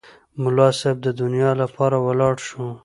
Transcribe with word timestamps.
ملا 0.41 0.69
صیب 0.79 0.97
د 1.03 1.07
دعا 1.19 1.51
لپاره 1.61 1.97
ولاړ 2.05 2.35
شو. 2.47 2.63